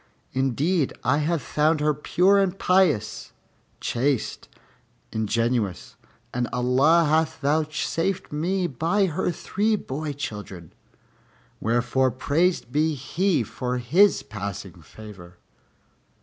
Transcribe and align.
Indeed, 0.33 0.93
I 1.03 1.17
have 1.19 1.43
found 1.43 1.79
her 1.79 1.93
pure 1.93 2.39
and 2.39 2.57
pious, 2.57 3.33
chaste 3.79 4.49
and 5.13 5.21
ingenuous, 5.29 5.95
and 6.33 6.49
Allah 6.51 7.05
hath 7.07 7.37
vouchsafed 7.37 8.31
me 8.31 8.65
by 8.65 9.05
her 9.05 9.29
three 9.31 9.75
boy 9.75 10.13
children; 10.13 10.73
wherefore 11.59 12.09
praised 12.09 12.71
be 12.71 12.95
He 12.95 13.43
for 13.43 13.77
His 13.77 14.23
passing 14.23 14.81
favor." 14.81 15.37